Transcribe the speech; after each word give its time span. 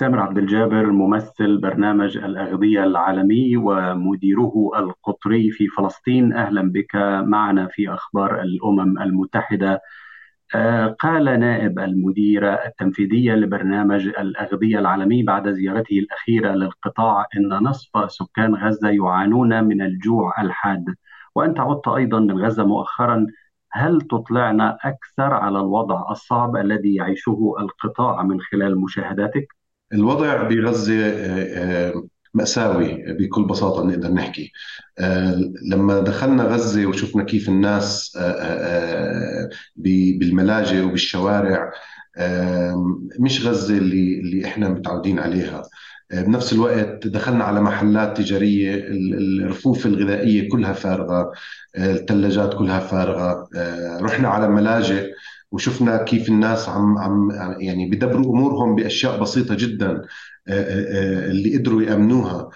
سامر 0.00 0.20
عبد 0.20 0.38
الجابر 0.38 0.90
ممثل 0.90 1.58
برنامج 1.58 2.16
الأغذية 2.16 2.84
العالمي 2.84 3.56
ومديره 3.56 4.70
القطري 4.76 5.50
في 5.50 5.68
فلسطين. 5.68 6.32
أهلا 6.32 6.72
بك 6.72 6.96
معنا 7.24 7.66
في 7.66 7.94
أخبار 7.94 8.42
الأمم 8.42 8.98
المتحدة. 8.98 9.80
آه، 10.54 10.86
قال 10.86 11.24
نائب 11.24 11.78
المديرة 11.78 12.54
التنفيذية 12.54 13.34
لبرنامج 13.34 14.06
الأغذية 14.06 14.78
العالمي 14.78 15.22
بعد 15.22 15.50
زيارته 15.52 15.98
الأخيرة 15.98 16.52
للقطاع 16.52 17.26
إن 17.36 17.48
نصف 17.48 18.10
سكان 18.10 18.54
غزة 18.54 18.88
يعانون 18.88 19.64
من 19.64 19.82
الجوع 19.82 20.42
الحاد. 20.42 20.84
وأنت 21.34 21.60
عدت 21.60 21.88
أيضا 21.88 22.20
من 22.20 22.38
غزة 22.38 22.64
مؤخرا. 22.64 23.26
هل 23.72 24.00
تطلعنا 24.00 24.78
أكثر 24.84 25.34
على 25.34 25.58
الوضع 25.58 26.10
الصعب 26.10 26.56
الذي 26.56 26.94
يعيشه 26.94 27.54
القطاع 27.60 28.22
من 28.22 28.40
خلال 28.40 28.80
مشاهداتك؟ 28.80 29.59
الوضع 29.92 30.42
بغزة 30.42 30.94
آه، 31.06 31.88
آه، 31.88 32.06
مأساوي 32.34 33.04
بكل 33.08 33.44
بساطة 33.44 33.84
نقدر 33.84 34.10
نحكي. 34.12 34.52
آه، 34.98 35.40
لما 35.70 36.00
دخلنا 36.00 36.44
غزة 36.44 36.86
وشفنا 36.86 37.24
كيف 37.24 37.48
الناس 37.48 38.18
بالملاجئ 39.76 40.80
وبالشوارع 40.82 41.70
مش 43.18 43.46
غزة 43.46 43.78
اللي 43.78 44.20
اللي 44.20 44.44
إحنا 44.46 44.68
متعودين 44.68 45.18
عليها. 45.18 45.62
بنفس 46.12 46.52
الوقت 46.52 47.06
دخلنا 47.06 47.44
على 47.44 47.60
محلات 47.60 48.16
تجارية 48.16 48.74
الرفوف 48.88 49.86
الغذائية 49.86 50.48
كلها 50.48 50.72
فارغة 50.72 51.32
الثلاجات 51.78 52.54
كلها 52.54 52.80
فارغة 52.80 53.48
رحنا 54.00 54.28
على 54.28 54.48
ملاجئ 54.48 55.12
وشفنا 55.52 56.04
كيف 56.04 56.28
الناس 56.28 56.68
عم 56.68 56.98
عم 56.98 57.30
يعني 57.60 57.90
بدبروا 57.90 58.34
أمورهم 58.34 58.74
بأشياء 58.74 59.20
بسيطة 59.20 59.54
جدا 59.54 59.90
آه، 59.90 60.02
آه، 60.48 61.26
آه، 61.28 61.30
اللي 61.30 61.56
قدروا 61.56 61.82
يأمنوها. 61.82 62.50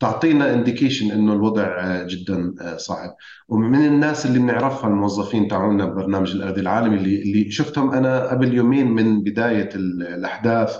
تعطينا 0.00 0.54
انديكيشن 0.54 1.10
إنه 1.10 1.32
الوضع 1.32 2.02
جدا 2.06 2.54
صعب. 2.76 3.16
ومن 3.48 3.86
الناس 3.86 4.26
اللي 4.26 4.38
بنعرفها 4.38 4.90
الموظفين 4.90 5.48
تاعونا 5.48 5.84
ببرنامج 5.84 6.32
الاغذيه 6.32 6.60
العالمي 6.60 6.96
اللي 6.96 7.22
اللي 7.22 7.50
شفتهم 7.50 7.90
أنا 7.90 8.30
قبل 8.30 8.54
يومين 8.54 8.86
من 8.90 9.22
بداية 9.22 9.68
الأحداث 9.74 10.76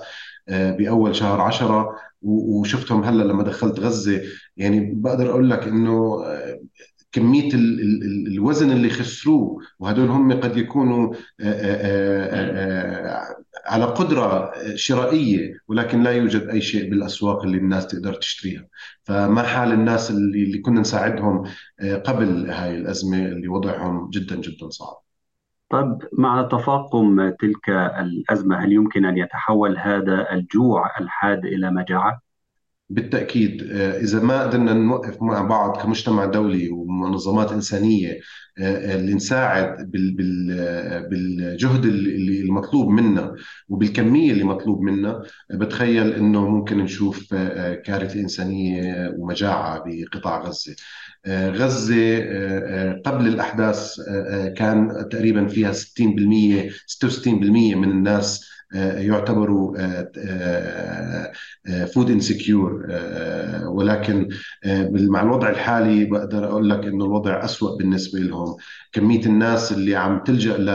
بأول 0.48 1.16
شهر 1.16 1.40
عشرة 1.40 1.96
وشفتهم 2.22 3.04
هلأ 3.04 3.22
لما 3.24 3.42
دخلت 3.42 3.80
غزة. 3.80 4.22
يعني 4.56 4.94
بقدر 4.94 5.30
أقول 5.30 5.50
لك 5.50 5.68
إنه 5.68 6.24
كمية 7.12 7.54
ال 7.54 7.80
ال 7.80 8.26
الوزن 8.26 8.70
اللي 8.70 8.90
خسروه 8.90 9.62
وهدول 9.78 10.08
هم 10.08 10.32
قد 10.32 10.56
يكونوا 10.56 11.14
آه، 11.14 11.44
آه، 11.44 12.26
آه، 13.06 13.36
على 13.66 13.84
قدرة 13.84 14.52
شرائية 14.74 15.52
ولكن 15.68 16.02
لا 16.02 16.10
يوجد 16.10 16.48
أي 16.48 16.60
شيء 16.60 16.90
بالأسواق 16.90 17.42
اللي 17.44 17.58
الناس 17.58 17.86
تقدر 17.86 18.14
تشتريها 18.14 18.68
فما 19.04 19.42
حال 19.42 19.72
الناس 19.72 20.10
اللي, 20.10 20.42
اللي 20.44 20.58
كنا 20.58 20.80
نساعدهم 20.80 21.44
قبل 22.06 22.50
هاي 22.50 22.76
الأزمة 22.76 23.26
اللي 23.26 23.48
وضعهم 23.48 24.10
جدا 24.10 24.36
جدا 24.36 24.68
صعب 24.70 25.02
طيب 25.70 25.98
مع 26.12 26.48
تفاقم 26.52 27.30
تلك 27.30 27.70
الأزمة 27.70 28.56
هل 28.64 28.72
يمكن 28.72 29.04
أن 29.04 29.18
يتحول 29.18 29.78
هذا 29.78 30.32
الجوع 30.32 30.98
الحاد 31.00 31.44
إلى 31.44 31.70
مجاعة؟ 31.70 32.27
بالتأكيد 32.90 33.62
آه، 33.72 34.00
إذا 34.00 34.20
ما 34.20 34.42
قدرنا 34.42 34.72
نوقف 34.74 35.22
مع 35.22 35.42
بعض 35.42 35.76
كمجتمع 35.82 36.24
دولي 36.24 36.68
ومنظمات 36.68 37.52
إنسانية 37.52 38.20
آه، 38.58 38.94
اللي 38.96 39.14
نساعد 39.14 39.90
بالجهد 41.10 41.84
اللي 41.84 42.40
المطلوب 42.40 42.88
منا 42.88 43.34
وبالكمية 43.68 44.32
اللي 44.32 44.44
مطلوب 44.44 44.80
منا 44.80 45.22
بتخيل 45.50 46.12
إنه 46.12 46.48
ممكن 46.48 46.78
نشوف 46.78 47.34
آه، 47.34 47.74
كارثة 47.74 48.20
إنسانية 48.20 49.14
ومجاعة 49.18 49.84
بقطاع 49.86 50.42
غزة. 50.42 50.76
غزة 51.28 52.18
قبل 53.06 53.28
الأحداث 53.28 54.00
كان 54.56 55.08
تقريبا 55.10 55.46
فيها 55.46 55.72
60% 55.72 56.70
66% 56.86 57.74
من 57.74 57.90
الناس 57.90 58.44
آه، 58.44 58.57
يعتبروا 58.74 59.76
food 61.86 62.10
آه، 62.10 62.14
insecure 62.14 62.86
آه، 62.90 63.68
ولكن 63.68 64.28
مع 64.92 65.22
الوضع 65.22 65.48
الحالي 65.48 66.04
بقدر 66.04 66.44
أقول 66.44 66.70
لك 66.70 66.84
إنه 66.86 67.04
الوضع 67.04 67.44
أسوأ 67.44 67.76
بالنسبة 67.76 68.18
لهم. 68.18 68.56
كمية 68.92 69.26
الناس 69.26 69.72
اللي 69.72 69.96
عم 69.96 70.24
تلجأ 70.24 70.56
ل 70.56 70.68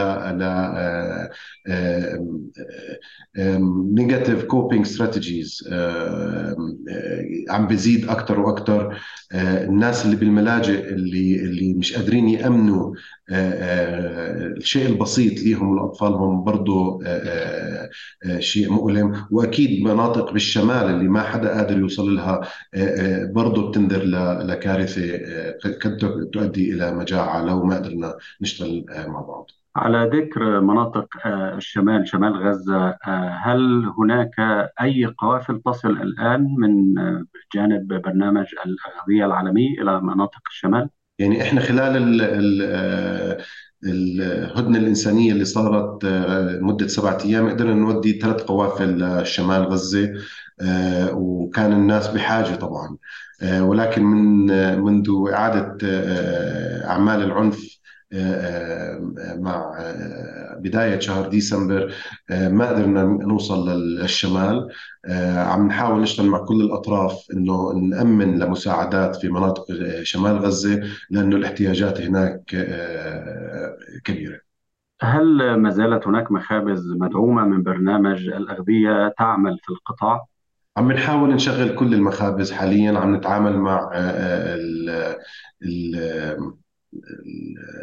negative 3.94 4.44
coping 4.44 4.86
strategies 4.86 5.70
عم 7.50 7.68
بزيد 7.68 8.10
أكثر 8.10 8.40
وأكثر 8.40 8.98
الناس 9.34 10.06
اللي 10.06 10.16
بالملاجئ 10.16 10.90
اللي 10.94 11.36
اللي 11.36 11.74
مش 11.74 11.94
قادرين 11.94 12.30
يأمنوا 12.30 12.94
الشيء 13.30 14.86
البسيط 14.90 15.40
ليهم 15.40 15.70
ولأطفالهم 15.70 16.44
برضه 16.44 17.00
شيء 18.40 18.72
مؤلم 18.72 19.26
وأكيد 19.32 19.84
مناطق 19.84 20.34
بالشمال 20.34 20.90
اللي 20.90 21.08
ما 21.10 21.22
حدا 21.22 21.56
قادر 21.58 21.78
يوصل 21.78 22.16
لها 22.16 22.42
برضه 23.34 23.70
بتنذر 23.70 24.04
لكارثة 24.44 25.04
قد 25.84 25.98
تؤدي 26.34 26.74
إلى 26.74 26.92
مجاعة 26.92 27.46
لو 27.46 27.64
ما 27.64 27.76
قدرنا 27.76 28.14
نشتغل 28.42 28.86
مع 29.08 29.22
بعض 29.22 29.52
على 29.76 30.10
ذكر 30.14 30.62
مناطق 30.62 31.08
الشمال 31.28 32.08
شمال 32.08 32.34
غزة 32.34 32.98
هل 33.44 33.92
هناك 33.98 34.40
أي 34.82 35.06
قوافل 35.06 35.62
تصل 35.66 35.90
الآن 35.90 36.56
من 36.58 36.96
جانب 37.56 37.88
برنامج 37.88 38.46
الأغذية 38.66 39.26
العالمي 39.26 39.82
إلى 39.82 40.02
مناطق 40.02 40.42
الشمال؟ 40.50 40.90
يعني 41.20 41.42
إحنا 41.42 41.62
خلال 41.62 41.98
ال 41.98 42.22
ال 42.22 43.44
الهدنة 43.86 44.78
الإنسانية 44.80 45.32
اللي 45.32 45.46
صارت 45.46 46.06
آه، 46.06 46.60
مدة 46.62 46.88
سبعة 46.88 47.18
أيام 47.26 47.50
قدرنا 47.50 47.74
نودي 47.74 48.20
ثلاث 48.20 48.42
قوافل 48.42 49.22
شمال 49.26 49.64
غزة 49.64 50.14
آه، 50.62 51.12
وكان 51.16 51.72
الناس 51.74 52.08
بحاجة 52.08 52.56
طبعا. 52.56 52.98
آه، 53.42 53.64
ولكن 53.64 54.04
من 54.04 54.46
منذ 54.82 55.10
إعادة 55.34 55.78
أعمال 56.90 57.24
العنف 57.24 57.83
مع 59.38 59.76
بداية 60.58 61.00
شهر 61.00 61.28
ديسمبر 61.28 61.94
ما 62.30 62.70
قدرنا 62.70 63.04
نوصل 63.04 63.70
للشمال. 63.70 64.70
عم 65.36 65.68
نحاول 65.68 66.02
نشتغل 66.02 66.28
مع 66.28 66.46
كل 66.46 66.62
الأطراف 66.62 67.28
إنه 67.34 67.74
نأمن 67.74 68.40
لمساعدات 68.40 69.16
في 69.16 69.30
مناطق 69.30 69.66
شمال 70.04 70.38
غزة 70.38 70.82
لأنه 71.10 71.36
الاحتياجات 71.36 72.02
هناك 72.02 72.44
كبيرة. 74.04 74.40
هل 75.02 75.56
ما 75.56 75.70
زالت 75.70 76.08
هناك 76.08 76.32
مخابز 76.32 76.92
مدعومة 76.92 77.46
من 77.46 77.64
برنامج 77.64 78.28
الأغذية 78.28 79.14
تعمل 79.18 79.58
في 79.64 79.70
القطاع؟ 79.70 80.26
عم 80.78 80.92
نحاول 80.92 81.34
نشغل 81.34 81.76
كل 81.76 81.94
المخابز 81.94 82.52
حاليا. 82.52 83.00
عم 83.00 83.16
نتعامل 83.16 83.58
مع 83.58 83.92
ال 83.96 84.90
ال 85.64 86.54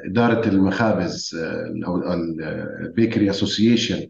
إدارة 0.06 0.48
المخابز 0.48 1.36
أو 1.86 2.12
ال 2.82 2.89
bakery 2.89 3.30
association 3.30 4.06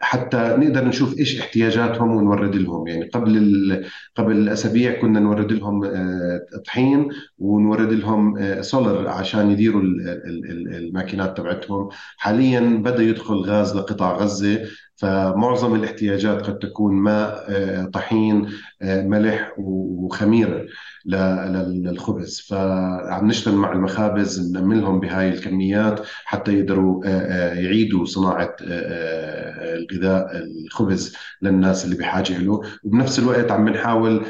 حتى 0.00 0.36
نقدر 0.36 0.84
نشوف 0.84 1.18
إيش 1.18 1.40
احتياجاتهم 1.40 2.16
ونورد 2.16 2.56
لهم. 2.56 2.88
يعني 2.88 3.04
قبل 3.04 3.84
قبل 4.16 4.36
الأسابيع 4.36 5.00
كنا 5.00 5.20
نورد 5.20 5.52
لهم 5.52 5.84
آه، 5.84 6.40
طحين 6.66 7.08
ونورد 7.38 7.92
لهم 7.92 8.36
سولر 8.62 9.08
آه، 9.08 9.10
عشان 9.10 9.50
يديروا 9.50 9.82
الماكينات 9.82 11.36
تبعتهم. 11.36 11.88
حاليا 12.16 12.60
بدأ 12.60 13.02
يدخل 13.02 13.34
غاز 13.34 13.76
لقطاع 13.76 14.16
غزة 14.16 14.60
فمعظم 15.02 15.74
الاحتياجات 15.74 16.42
قد 16.42 16.58
تكون 16.58 16.94
ماء 16.94 17.44
آه، 17.48 17.84
طحين 17.84 18.48
ملح 18.82 19.52
وخميره 19.58 20.66
للخبز. 21.04 22.40
فعم 22.40 23.26
نشتغل 23.26 23.54
مع 23.54 23.72
المخابز 23.72 24.52
نأمن 24.52 24.80
لهم 24.80 25.00
بهاي 25.00 25.28
الكميات 25.28 26.00
حتى 26.24 26.58
يقدروا 26.58 27.06
يعيدوا 27.54 28.04
صناعة 28.04 28.56
الغذاء 28.60 30.30
الخبز 30.66 31.16
للناس 31.42 31.84
اللي 31.84 31.96
بحاجة 31.96 32.38
له. 32.38 32.60
وبنفس 32.84 33.18
الوقت 33.18 33.50
عم 33.50 33.64
بنحاول 33.64 34.24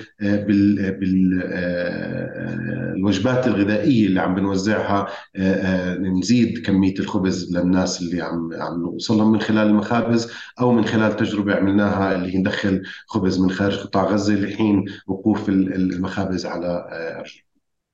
بالوجبات 3.00 3.46
الغذائية 3.46 4.06
اللي 4.06 4.20
عم 4.20 4.34
بنوزعها 4.34 5.06
نزيد 5.98 6.66
كمية 6.66 6.94
الخبز 6.98 7.56
للناس 7.56 8.02
اللي 8.02 8.22
عم 8.22 8.50
عم 8.52 8.82
نوصلهم 8.82 9.32
من 9.32 9.40
خلال 9.40 9.66
المخابز. 9.66 10.30
أو 10.62 10.72
من 10.72 10.84
خلال 10.84 11.16
تجربة 11.16 11.54
عملناها 11.54 12.14
اللي 12.14 12.34
هي 12.34 12.38
ندخل 12.38 12.82
خبز 13.06 13.40
من 13.40 13.50
خارج 13.50 13.78
قطاع 13.78 14.04
غزة 14.04 14.34
لحين 14.34 14.84
وقوف 15.06 15.48
المخابز 15.48 16.46
على 16.46 16.88
أرجل. 17.18 17.40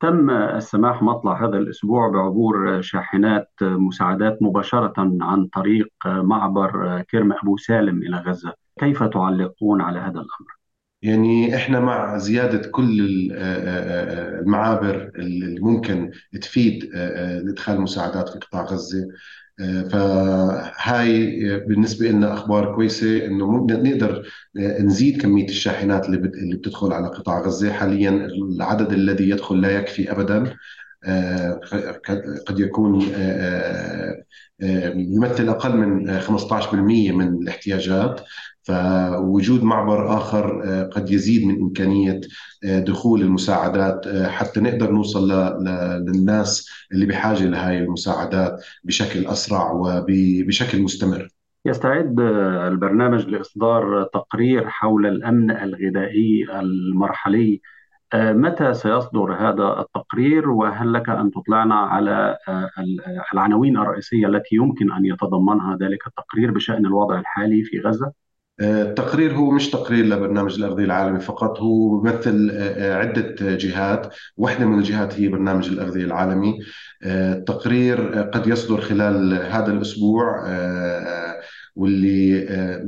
تم 0.01 0.31
السماح 0.31 1.03
مطلع 1.03 1.45
هذا 1.45 1.57
الأسبوع 1.59 2.09
بعبور 2.09 2.81
شاحنات 2.81 3.51
مساعدات 3.63 4.39
مباشرة 4.43 4.93
عن 5.21 5.47
طريق 5.47 5.89
معبر 6.07 7.03
كرم 7.11 7.33
أبو 7.33 7.57
سالم 7.57 8.03
إلى 8.03 8.17
غزة. 8.17 8.53
كيف 8.81 9.03
تعلقون 9.03 9.81
على 9.81 9.99
هذا 9.99 10.11
الأمر؟ 10.11 10.59
يعني 11.03 11.57
إحنا 11.57 11.81
مع 11.81 12.19
زيادة 12.19 12.71
كل 12.71 13.29
آه، 13.33 13.37
آه، 13.39 14.39
آه، 14.39 14.41
المعابر 14.41 15.13
اللي 15.17 15.61
ممكن 15.61 16.11
تفيد 16.43 16.91
آه، 16.95 16.99
آه، 16.99 17.51
ادخال 17.51 17.81
مساعدات 17.81 18.29
في 18.29 18.39
قطاع 18.39 18.65
غزة. 18.65 18.99
آه، 18.99 19.09
فهاي 19.93 21.41
بالنسبة 21.59 22.09
لنا 22.09 22.35
أخبار 22.35 22.75
كويسة 22.75 23.27
إنه 23.27 23.51
ممكن 23.51 23.83
نقدر 23.83 24.27
نزيد 24.57 25.23
كمية 25.23 25.49
الشاحنات 25.49 26.07
اللي 26.07 26.17
اللي 26.19 26.57
بتدخل 26.57 26.93
على 26.93 27.09
قطاع 27.09 27.41
غزة 27.41 27.73
حاليا 27.73 28.11
العدد 28.11 28.93
الذي 28.93 29.31
يدخل 29.31 29.61
لا 29.61 29.71
يكفي 29.71 30.11
ابدا. 30.13 30.37
آه، 30.39 30.57
قد 32.47 32.61
يكون 32.61 33.03
آه، 33.15 34.25
آه، 34.63 34.93
يمثل 34.95 35.49
أقل 35.49 35.77
من 35.77 36.21
15% 36.21 37.13
من 37.13 37.29
الاحتياجات. 37.29 38.21
فوجود 38.69 39.63
معبر 39.63 40.13
آه، 40.65 40.83
قد 40.83 41.11
يزيد 41.11 41.47
من 41.47 41.61
إمكانية 41.63 42.21
آه، 42.65 42.81
دخول 42.81 43.23
المساعدات 43.23 44.07
آه، 44.07 44.27
حتى 44.29 44.61
نقدر 44.61 44.91
نوصل 44.93 45.33
للناس 46.09 46.69
اللي 46.93 47.07
بحاجة 47.07 47.45
لهذه 47.45 47.79
المساعدات 47.79 48.65
بشكل 48.85 49.27
أسرع 49.27 49.73
وبشكل 49.73 50.83
مستمر. 50.83 51.29
يستعد 51.67 52.21
البرنامج 52.21 53.27
لإصدار 53.27 54.05
تقرير 54.15 54.69
حول 54.69 55.07
الأمن 55.07 55.51
الغذائي 55.51 56.47
المرحلي 56.61 57.55
آه، 57.55 57.78
متى 58.15 58.75
سيصدر 58.75 59.33
هذا 59.33 59.81
التقرير؟ 59.81 60.51
وهل 60.51 60.93
لك 60.93 61.09
أن 61.09 61.31
تطلعنا 61.31 61.75
على 61.75 62.39
آه، 62.49 62.71
العناوين 63.33 63.77
الرئيسية 63.77 64.27
التي 64.27 64.57
يمكن 64.57 64.93
أن 64.93 65.05
يتضمنها 65.05 65.77
ذلك 65.77 66.07
التقرير 66.07 66.51
بشأن 66.51 66.87
الوضع 66.87 67.19
الحالي 67.19 67.65
في 67.65 67.81
غزة؟ 67.81 68.13
التقرير 68.61 69.35
هو 69.35 69.51
مش 69.51 69.71
تقرير 69.71 70.05
لبرنامج 70.05 70.55
الأغذية 70.59 70.85
العالمي 70.85 71.21
فقط 71.21 71.61
هو 71.61 72.07
آه، 72.07 72.13
آه، 72.53 72.95
عدة 72.95 73.35
جهات. 73.41 74.15
واحدة 74.37 74.67
من 74.67 74.79
الجهات 74.79 75.21
هي 75.21 75.29
برنامج 75.29 75.69
الأغذية 75.69 76.05
العالمي. 76.05 76.59
آه، 77.03 77.33
التقرير 77.33 78.23
قد 78.23 78.47
يصدر 78.47 78.81
خلال 78.81 79.35
هذا 79.35 79.73
الأسبوع. 79.73 80.45
آه، 80.47 81.28
واللي 81.79 82.49
آه، 82.49 82.85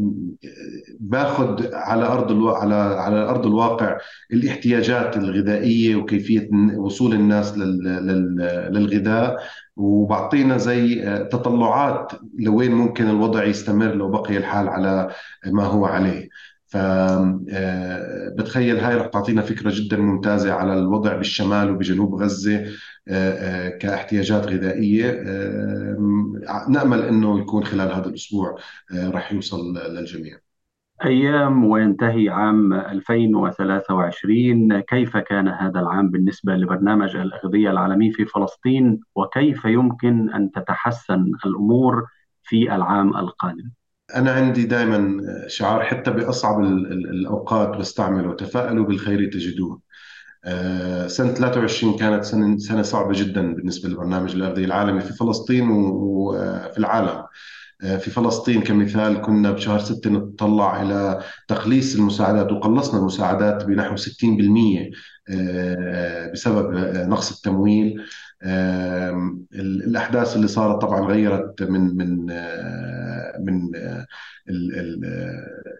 باخذ 1.00 1.74
على 1.74 2.04
الوا... 2.30 2.52
على 2.52 2.74
على 2.74 3.16
أرض 3.16 3.46
الواقع 3.46 3.98
الاحتياجات 4.32 5.16
الغذائية 5.16 5.96
وكيفية 5.96 6.48
وصول 6.76 7.12
الناس 7.12 7.58
لل... 7.58 7.84
لل... 7.84 8.36
للغذاء 8.72 9.36
وبعطينا 9.76 10.56
زي 10.58 11.02
آه، 11.02 11.22
تطلعات 11.22 12.12
لوين 12.38 12.72
ممكن 12.72 13.08
الوضع 13.08 13.44
يستمر 13.44 13.94
لو 13.94 14.10
بقي 14.10 14.36
الحال 14.36 14.68
على 14.68 15.10
ما 15.46 15.64
هو 15.64 15.84
عليه. 15.84 16.28
ف 16.70 16.76
آه، 16.76 18.58
هاي 18.58 18.72
رح 18.72 19.06
تعطينا 19.06 19.42
فكرة 19.42 19.72
جدا 19.74 19.96
ممتازة 19.96 20.52
على 20.52 20.74
الوضع 20.74 21.16
بالشمال 21.16 21.70
وبجنوب 21.70 22.14
غزة 22.14 22.64
آه، 23.08 23.08
آه، 23.08 23.68
كاحتياجات 23.68 24.46
غذائية. 24.46 25.22
نأمل 26.68 27.02
أنه 27.02 27.40
يكون 27.40 27.64
خلال 27.64 27.92
هذا 27.92 28.08
الأسبوع 28.08 28.58
رح 28.94 29.32
يوصل 29.32 29.76
للجميع. 29.76 30.38
أيام 31.04 31.64
وينتهي 31.64 32.28
عام 32.28 32.72
2023 32.72 34.80
كيف 34.80 35.16
كان 35.16 35.48
هذا 35.48 35.80
العام 35.80 36.10
بالنسبة 36.10 36.54
لبرنامج 36.54 37.16
الأغذية 37.16 37.70
العالمي 37.70 38.12
في 38.12 38.24
فلسطين؟ 38.24 39.00
وكيف 39.14 39.64
يمكن 39.64 40.30
أن 40.30 40.50
تتحسن 40.50 41.32
الأمور 41.46 42.06
في 42.42 42.74
العام 42.74 43.16
القادم؟ 43.16 43.70
أنا 44.16 44.30
عندي 44.32 44.64
دائما 44.64 45.16
شعار 45.46 45.84
حتى 45.84 46.10
بأصعب 46.10 46.60
ال- 46.60 46.92
ال- 46.92 47.10
الأوقات 47.10 47.68
بستعمله 47.76 48.34
تفاءلوا 48.34 48.84
بالخير 48.86 49.30
تجدوه. 49.32 49.80
آه، 50.44 51.06
سنة 51.06 51.32
23 51.32 51.96
كانت 51.96 52.24
سنة 52.24 52.58
سنة 52.58 52.82
صعبة 52.82 53.12
جدا 53.12 53.54
بالنسبة 53.54 53.88
لبرنامج 53.88 54.34
الأغذية 54.34 54.64
العالمي 54.64 55.00
في 55.00 55.12
فلسطين 55.12 55.70
وفي 55.70 56.78
العالم. 56.78 57.24
آه، 57.82 57.96
في 57.96 58.10
فلسطين 58.10 58.62
كمثال 58.62 59.20
كنا 59.20 59.50
بشهر 59.52 59.78
ستة 59.78 60.10
نتطلع 60.10 60.82
إلى 60.82 61.20
تقليص 61.48 61.96
المساعدات 61.96 62.52
وقلصنا 62.52 63.00
المساعدات 63.00 63.64
بنحو 63.64 63.96
60% 63.96 64.90
آه، 65.30 66.30
بسبب 66.32 66.74
نقص 67.08 67.32
التمويل. 67.36 68.02
الأحداث 69.54 70.36
اللي 70.36 70.48
صارت 70.48 70.82
طبعا 70.82 71.00
غيرت 71.00 71.62
من 71.62 71.96
من 71.96 72.26
من 73.44 73.76
آه، 73.76 74.06
آه، 75.04 75.70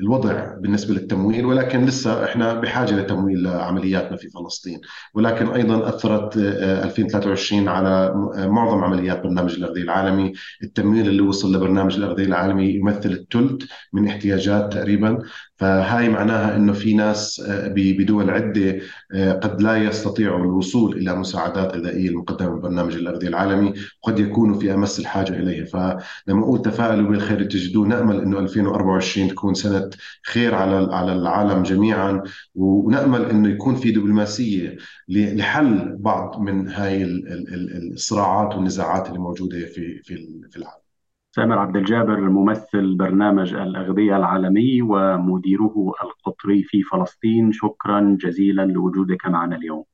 الوضع 0.00 0.54
بالنسبة 0.54 0.94
للتمويل 0.94 1.44
ولكن 1.44 1.84
لسه 1.84 2.24
إحنا 2.24 2.54
بحاجة 2.54 2.94
لتمويل 3.00 3.46
عملياتنا 3.46 4.16
في 4.16 4.28
فلسطين. 4.30 4.80
ولكن 5.14 5.46
أيضا 5.48 5.88
أثرت 5.88 6.36
آه، 6.36 6.84
2023 6.84 7.68
على 7.68 8.14
م- 8.14 8.54
معظم 8.54 8.84
عمليات 8.84 9.22
برنامج 9.22 9.54
الأغذية 9.54 9.82
العالمي. 9.82 10.32
التمويل 10.62 11.08
اللي 11.08 11.22
وصل 11.22 11.54
لبرنامج 11.56 11.96
الأغذية 11.96 12.24
العالمي 12.24 12.74
يمثل 12.74 13.10
الثلث 13.10 13.62
من 13.92 14.06
احتياجات 14.08 14.72
تقريبا. 14.72 15.18
فهاي 15.60 16.08
معناها 16.08 16.56
إنه 16.56 16.72
في 16.72 16.94
ناس 16.94 17.40
آه، 17.40 17.68
بدول 17.76 18.30
عدة 18.30 18.78
آه، 19.14 19.32
قد 19.32 19.62
لا 19.62 19.76
يستطيعوا 19.76 20.38
الوصول 20.44 20.96
إلى 20.96 21.14
مساعدات 21.16 21.74
غذائية 21.76 22.08
المقدمة 22.08 22.50
من 22.54 22.60
برنامج 22.60 22.94
الأغذية 22.94 23.28
العالمي 23.28 23.74
وقد 24.02 24.18
يكونوا 24.18 24.58
في 24.60 24.74
أمس 24.74 24.98
الحاجة 24.98 25.32
إليها. 25.32 25.64
فلما 25.64 26.42
أقول 26.44 26.62
تفاءلوا 26.62 27.08
بالخير 27.10 27.44
تجدوه 27.44 27.86
نأمل 27.88 28.20
إنه 28.20 28.38
2024 28.38 29.28
تكون 29.28 29.54
سنة 29.54 29.90
خير 30.26 30.54
على 30.54 30.88
على 30.94 31.12
العالم 31.12 31.62
جميعا 31.62 32.22
ونأمل 32.54 33.24
إنه 33.24 33.48
يكون 33.48 33.74
في 33.76 33.90
دبلوماسية 33.92 34.76
لحل 35.08 35.96
بعض 35.98 36.40
من 36.40 36.68
هاي 36.68 37.02
ال- 37.02 37.28
ال- 37.32 37.54
ال- 37.54 37.92
الصراعات 37.92 38.54
والنزاعات 38.54 39.08
اللي 39.08 39.18
موجودة 39.18 39.58
في 39.58 40.02
في 40.02 40.16
في 40.50 40.56
العالم. 40.56 40.79
سامر 41.36 41.58
عبد 41.58 41.76
الجابر 41.76 42.20
ممثل 42.20 42.96
برنامج 42.96 43.54
الأغذية 43.54 44.16
العالمي 44.16 44.82
ومديره 44.82 45.92
القطري 46.02 46.62
في 46.62 46.82
فلسطين. 46.82 47.52
شكرا 47.52 48.16
جزيلا 48.20 48.62
لوجودك 48.62 49.26
معنا 49.26 49.56
اليوم. 49.56 49.84